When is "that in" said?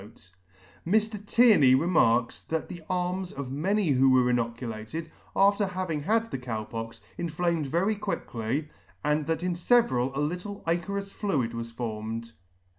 9.27-9.53